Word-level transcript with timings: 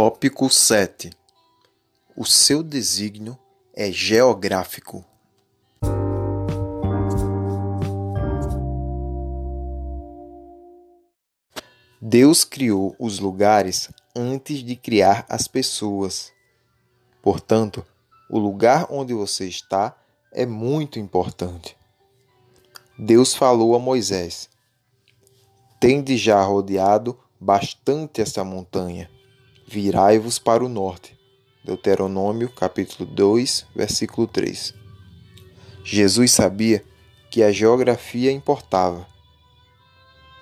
Tópico 0.00 0.48
7 0.48 1.10
O 2.16 2.24
seu 2.24 2.62
desígnio 2.62 3.36
é 3.74 3.90
geográfico. 3.90 5.04
Deus 12.00 12.44
criou 12.44 12.94
os 12.96 13.18
lugares 13.18 13.90
antes 14.14 14.58
de 14.58 14.76
criar 14.76 15.26
as 15.28 15.48
pessoas. 15.48 16.32
Portanto, 17.20 17.84
o 18.30 18.38
lugar 18.38 18.86
onde 18.92 19.12
você 19.12 19.48
está 19.48 19.96
é 20.32 20.46
muito 20.46 21.00
importante. 21.00 21.76
Deus 22.96 23.34
falou 23.34 23.74
a 23.74 23.80
Moisés: 23.80 24.48
Tende 25.80 26.16
já 26.16 26.40
rodeado 26.40 27.18
bastante 27.40 28.22
esta 28.22 28.44
montanha. 28.44 29.17
Virai-vos 29.70 30.38
para 30.38 30.64
o 30.64 30.68
norte. 30.68 31.14
Deuteronômio, 31.62 32.48
capítulo 32.48 33.04
2, 33.04 33.66
versículo 33.76 34.26
3. 34.26 34.72
Jesus 35.84 36.30
sabia 36.30 36.82
que 37.30 37.42
a 37.42 37.52
geografia 37.52 38.32
importava 38.32 39.06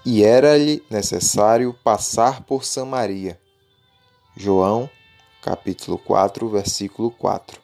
e 0.05 0.23
era-lhe 0.23 0.81
necessário 0.89 1.75
passar 1.83 2.45
por 2.45 2.65
Samaria. 2.65 3.37
João, 4.37 4.89
capítulo 5.43 5.99
4, 5.99 6.49
versículo 6.49 7.11
4. 7.11 7.61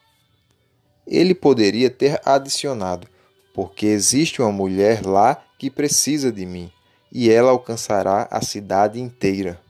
Ele 1.06 1.32
poderia 1.32 1.88
ter 1.88 2.20
adicionado: 2.24 3.06
Porque 3.54 3.86
existe 3.86 4.42
uma 4.42 4.50
mulher 4.50 5.06
lá 5.06 5.40
que 5.56 5.70
precisa 5.70 6.32
de 6.32 6.44
mim, 6.44 6.72
e 7.12 7.30
ela 7.30 7.52
alcançará 7.52 8.26
a 8.32 8.42
cidade 8.42 9.00
inteira. 9.00 9.60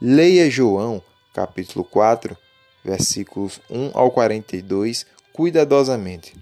Leia 0.00 0.48
João, 0.48 1.02
capítulo 1.34 1.84
4, 1.84 2.38
versículos 2.84 3.60
1 3.68 3.90
ao 3.94 4.12
42, 4.12 5.04
cuidadosamente. 5.32 6.36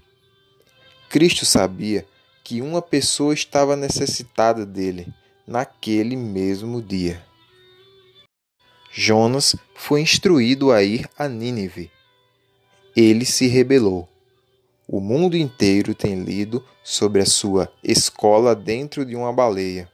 Cristo 1.09 1.43
sabia 1.43 2.05
que 2.43 2.61
uma 2.61 2.83
pessoa 2.83 3.33
estava 3.33 3.75
necessitada 3.75 4.63
dele 4.63 5.11
naquele 5.47 6.15
mesmo 6.15 6.83
dia. 6.83 7.19
Jonas 8.91 9.55
foi 9.73 10.01
instruído 10.01 10.71
a 10.71 10.83
ir 10.83 11.09
a 11.17 11.27
Nínive. 11.27 11.89
Ele 12.95 13.25
se 13.25 13.47
rebelou. 13.47 14.07
O 14.87 14.99
mundo 14.99 15.35
inteiro 15.35 15.95
tem 15.95 16.23
lido 16.23 16.63
sobre 16.83 17.23
a 17.23 17.25
sua 17.25 17.73
escola 17.83 18.55
dentro 18.55 19.03
de 19.03 19.15
uma 19.15 19.33
baleia. 19.33 19.91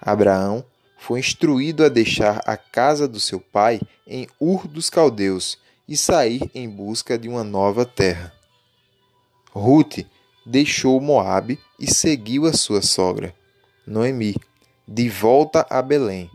Abraão 0.00 0.64
foi 1.04 1.20
instruído 1.20 1.84
a 1.84 1.90
deixar 1.90 2.40
a 2.46 2.56
casa 2.56 3.06
do 3.06 3.20
seu 3.20 3.38
pai 3.38 3.78
em 4.06 4.26
Ur 4.40 4.66
dos 4.66 4.88
Caldeus 4.88 5.58
e 5.86 5.98
sair 5.98 6.50
em 6.54 6.66
busca 6.66 7.18
de 7.18 7.28
uma 7.28 7.44
nova 7.44 7.84
terra. 7.84 8.32
Ruth 9.52 9.98
deixou 10.46 10.98
Moabe 11.02 11.60
e 11.78 11.92
seguiu 11.92 12.46
a 12.46 12.54
sua 12.54 12.80
sogra. 12.80 13.34
Noemi, 13.86 14.34
de 14.88 15.10
volta 15.10 15.66
a 15.68 15.82
Belém, 15.82 16.30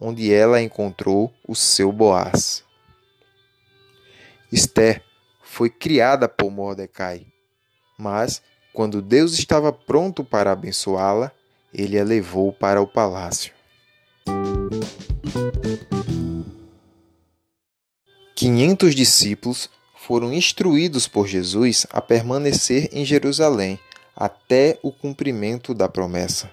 onde 0.00 0.32
ela 0.32 0.62
encontrou 0.62 1.30
o 1.46 1.54
seu 1.54 1.92
Boaz. 1.92 2.64
Esther 4.50 5.04
foi 5.42 5.68
criada 5.68 6.30
por 6.30 6.50
Mordecai, 6.50 7.26
mas 7.98 8.40
quando 8.72 9.02
Deus 9.02 9.34
estava 9.34 9.70
pronto 9.70 10.24
para 10.24 10.52
abençoá-la, 10.52 11.30
ele 11.74 12.00
a 12.00 12.04
levou 12.04 12.54
para 12.54 12.80
o 12.80 12.86
palácio. 12.86 13.53
Quinhentos 18.36 18.94
discípulos 18.94 19.68
foram 19.96 20.32
instruídos 20.32 21.08
por 21.08 21.26
Jesus 21.26 21.86
a 21.90 22.00
permanecer 22.00 22.88
em 22.92 23.04
Jerusalém 23.04 23.78
até 24.14 24.78
o 24.82 24.92
cumprimento 24.92 25.74
da 25.74 25.88
promessa. 25.88 26.50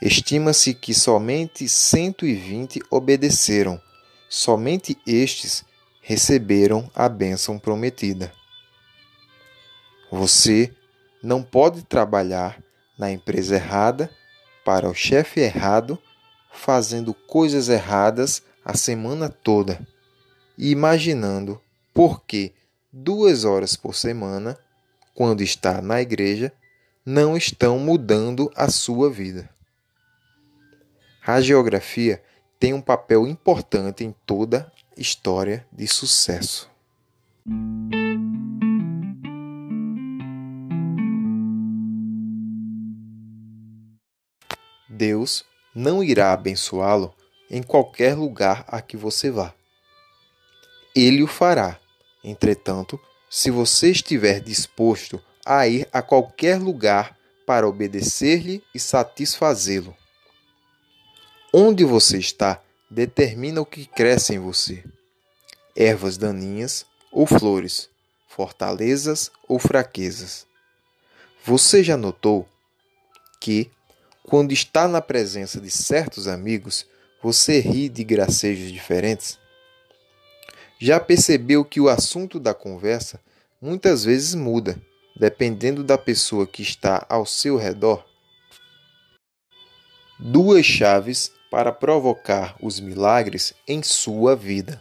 Estima-se 0.00 0.72
que 0.72 0.94
somente 0.94 1.68
120 1.68 2.80
obedeceram, 2.90 3.80
somente 4.30 4.96
estes 5.06 5.64
receberam 6.00 6.90
a 6.94 7.08
bênção 7.08 7.58
prometida. 7.58 8.32
Você 10.10 10.72
não 11.22 11.42
pode 11.42 11.82
trabalhar 11.82 12.62
na 12.98 13.10
empresa 13.10 13.56
errada, 13.56 14.10
para 14.64 14.88
o 14.88 14.94
chefe 14.94 15.40
errado, 15.40 15.98
fazendo 16.52 17.12
coisas 17.12 17.68
erradas 17.68 18.42
a 18.64 18.76
semana 18.76 19.28
toda 19.28 19.80
e 20.56 20.70
imaginando 20.70 21.60
por 21.94 22.24
que 22.24 22.52
duas 22.92 23.44
horas 23.44 23.76
por 23.76 23.94
semana, 23.94 24.58
quando 25.14 25.42
está 25.42 25.80
na 25.80 26.00
igreja, 26.00 26.52
não 27.04 27.36
estão 27.36 27.78
mudando 27.78 28.50
a 28.54 28.68
sua 28.68 29.10
vida. 29.10 29.48
A 31.26 31.40
geografia 31.40 32.22
tem 32.58 32.74
um 32.74 32.80
papel 32.80 33.26
importante 33.26 34.04
em 34.04 34.14
toda 34.26 34.70
história 34.96 35.66
de 35.72 35.86
sucesso. 35.86 36.70
Deus 44.88 45.44
não 45.74 46.02
irá 46.02 46.32
abençoá-lo 46.32 47.14
em 47.50 47.62
qualquer 47.62 48.14
lugar 48.14 48.64
a 48.68 48.80
que 48.80 48.96
você 48.96 49.30
vá. 49.30 49.54
Ele 50.94 51.22
o 51.22 51.26
fará. 51.26 51.78
Entretanto, 52.22 53.00
se 53.30 53.50
você 53.50 53.90
estiver 53.90 54.40
disposto 54.40 55.22
a 55.44 55.66
ir 55.66 55.88
a 55.92 56.02
qualquer 56.02 56.58
lugar 56.58 57.16
para 57.46 57.66
obedecer-lhe 57.66 58.62
e 58.74 58.78
satisfazê-lo. 58.78 59.96
Onde 61.50 61.82
você 61.82 62.18
está 62.18 62.60
determina 62.90 63.62
o 63.62 63.64
que 63.64 63.86
cresce 63.86 64.34
em 64.34 64.38
você: 64.38 64.84
ervas 65.74 66.18
daninhas 66.18 66.84
ou 67.10 67.26
flores, 67.26 67.88
fortalezas 68.28 69.30
ou 69.48 69.58
fraquezas. 69.58 70.46
Você 71.42 71.82
já 71.82 71.96
notou 71.96 72.46
que, 73.40 73.70
quando 74.28 74.52
está 74.52 74.86
na 74.86 75.00
presença 75.00 75.58
de 75.58 75.70
certos 75.70 76.28
amigos, 76.28 76.86
você 77.22 77.60
ri 77.60 77.88
de 77.88 78.04
gracejos 78.04 78.70
diferentes? 78.70 79.38
Já 80.78 81.00
percebeu 81.00 81.64
que 81.64 81.80
o 81.80 81.88
assunto 81.88 82.38
da 82.38 82.52
conversa 82.52 83.18
muitas 83.58 84.04
vezes 84.04 84.34
muda, 84.34 84.78
dependendo 85.18 85.82
da 85.82 85.96
pessoa 85.96 86.46
que 86.46 86.60
está 86.60 87.06
ao 87.08 87.24
seu 87.24 87.56
redor? 87.56 88.04
Duas 90.18 90.66
chaves 90.66 91.32
para 91.50 91.72
provocar 91.72 92.54
os 92.60 92.78
milagres 92.78 93.54
em 93.66 93.82
sua 93.82 94.36
vida. 94.36 94.78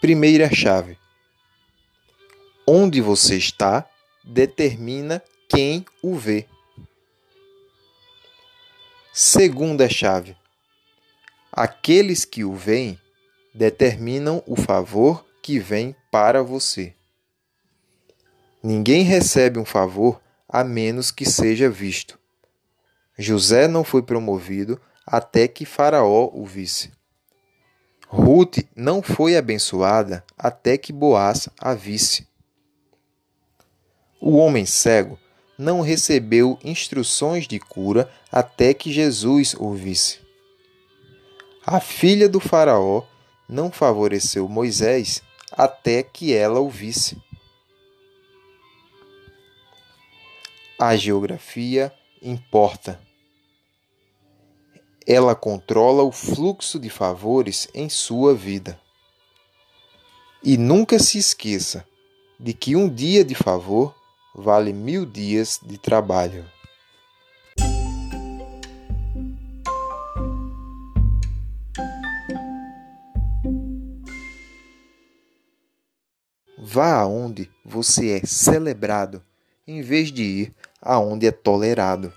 Primeira 0.00 0.52
chave: 0.52 0.98
onde 2.66 3.00
você 3.00 3.36
está 3.36 3.88
determina 4.24 5.22
quem 5.48 5.86
o 6.02 6.16
vê. 6.16 6.48
Segunda 9.16 9.88
chave: 9.88 10.36
aqueles 11.52 12.24
que 12.24 12.42
o 12.42 12.52
veem 12.52 12.98
determinam 13.54 14.42
o 14.44 14.56
favor 14.56 15.24
que 15.40 15.56
vem 15.56 15.94
para 16.10 16.42
você. 16.42 16.92
Ninguém 18.60 19.04
recebe 19.04 19.56
um 19.56 19.64
favor 19.64 20.20
a 20.48 20.64
menos 20.64 21.12
que 21.12 21.24
seja 21.24 21.70
visto. 21.70 22.18
José 23.16 23.68
não 23.68 23.84
foi 23.84 24.02
promovido 24.02 24.80
até 25.06 25.46
que 25.46 25.64
Faraó 25.64 26.28
o 26.34 26.44
visse. 26.44 26.90
Ruth 28.08 28.64
não 28.74 29.00
foi 29.00 29.36
abençoada 29.36 30.24
até 30.36 30.76
que 30.76 30.92
Boaz 30.92 31.48
a 31.56 31.72
visse. 31.72 32.26
O 34.20 34.38
homem 34.38 34.66
cego 34.66 35.16
não 35.58 35.80
recebeu 35.80 36.58
instruções 36.64 37.46
de 37.46 37.58
cura 37.58 38.10
até 38.30 38.74
que 38.74 38.92
Jesus 38.92 39.54
o 39.58 39.72
visse. 39.72 40.18
A 41.64 41.80
filha 41.80 42.28
do 42.28 42.40
Faraó 42.40 43.02
não 43.48 43.70
favoreceu 43.70 44.48
Moisés 44.48 45.22
até 45.52 46.02
que 46.02 46.34
ela 46.34 46.60
o 46.60 46.68
visse. 46.68 47.16
A 50.78 50.96
geografia 50.96 51.92
importa. 52.20 53.00
Ela 55.06 55.34
controla 55.34 56.02
o 56.02 56.10
fluxo 56.10 56.78
de 56.78 56.90
favores 56.90 57.68
em 57.72 57.88
sua 57.88 58.34
vida. 58.34 58.80
E 60.42 60.56
nunca 60.56 60.98
se 60.98 61.16
esqueça 61.16 61.86
de 62.38 62.52
que 62.52 62.74
um 62.74 62.88
dia 62.88 63.24
de 63.24 63.34
favor 63.34 63.94
vale 64.34 64.72
mil 64.72 65.06
dias 65.06 65.60
de 65.62 65.78
trabalho. 65.78 66.44
Vá 76.58 76.94
aonde 77.00 77.48
você 77.64 78.18
é 78.18 78.26
celebrado, 78.26 79.22
em 79.66 79.80
vez 79.80 80.10
de 80.10 80.24
ir 80.24 80.54
aonde 80.82 81.26
é 81.26 81.30
tolerado. 81.30 82.12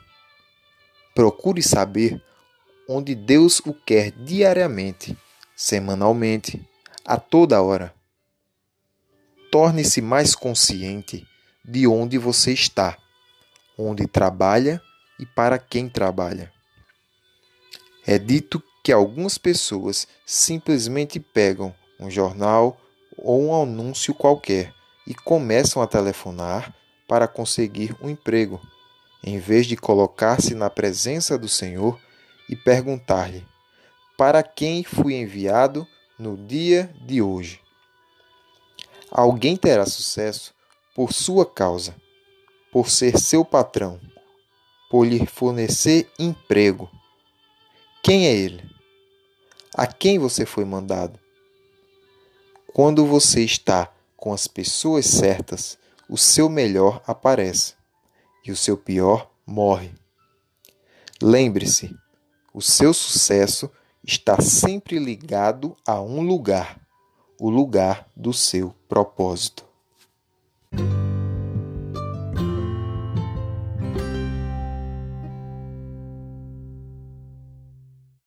Procure 1.13 1.61
saber 1.61 2.19
onde 2.89 3.13
Deus 3.13 3.59
o 3.59 3.73
quer 3.73 4.11
diariamente, 4.11 5.15
semanalmente, 5.55 6.67
a 7.05 7.17
toda 7.17 7.61
hora. 7.61 7.93
Torne-se 9.51 10.01
mais 10.01 10.33
consciente 10.33 11.27
de 11.67 11.85
onde 11.85 12.17
você 12.17 12.53
está, 12.53 12.97
onde 13.77 14.07
trabalha 14.07 14.81
e 15.19 15.25
para 15.25 15.59
quem 15.59 15.89
trabalha. 15.89 16.51
É 18.05 18.17
dito 18.17 18.63
que 18.81 18.91
algumas 18.91 19.37
pessoas 19.37 20.07
simplesmente 20.25 21.19
pegam 21.19 21.75
um 21.99 22.09
jornal 22.09 22.79
ou 23.17 23.43
um 23.43 23.61
anúncio 23.61 24.13
qualquer 24.13 24.73
e 25.05 25.13
começam 25.13 25.81
a 25.81 25.87
telefonar 25.87 26.73
para 27.05 27.27
conseguir 27.27 27.95
um 28.01 28.09
emprego, 28.09 28.61
em 29.21 29.39
vez 29.39 29.65
de 29.65 29.75
colocar-se 29.75 30.55
na 30.55 30.69
presença 30.69 31.37
do 31.37 31.49
Senhor 31.49 31.99
e 32.47 32.55
perguntar-lhe: 32.55 33.45
Para 34.17 34.41
quem 34.41 34.83
fui 34.85 35.15
enviado 35.15 35.85
no 36.17 36.37
dia 36.37 36.93
de 37.01 37.21
hoje? 37.21 37.59
Alguém 39.11 39.57
terá 39.57 39.85
sucesso 39.85 40.53
por 40.97 41.13
sua 41.13 41.45
causa, 41.45 41.95
por 42.71 42.89
ser 42.89 43.19
seu 43.19 43.45
patrão, 43.45 44.01
por 44.89 45.05
lhe 45.05 45.27
fornecer 45.27 46.09
emprego. 46.17 46.89
Quem 48.01 48.25
é 48.25 48.35
ele? 48.35 48.67
A 49.75 49.85
quem 49.85 50.17
você 50.17 50.43
foi 50.43 50.65
mandado? 50.65 51.19
Quando 52.73 53.05
você 53.05 53.43
está 53.43 53.93
com 54.15 54.33
as 54.33 54.47
pessoas 54.47 55.05
certas, 55.05 55.77
o 56.09 56.17
seu 56.17 56.49
melhor 56.49 56.99
aparece 57.05 57.75
e 58.43 58.51
o 58.51 58.57
seu 58.57 58.75
pior 58.75 59.29
morre. 59.45 59.93
Lembre-se, 61.21 61.95
o 62.51 62.59
seu 62.59 62.91
sucesso 62.91 63.69
está 64.03 64.41
sempre 64.41 64.97
ligado 64.97 65.77
a 65.85 66.01
um 66.01 66.21
lugar, 66.21 66.81
o 67.39 67.51
lugar 67.51 68.09
do 68.15 68.33
seu 68.33 68.73
propósito. 68.89 69.66
thank 70.77 70.91
you 70.91 71.06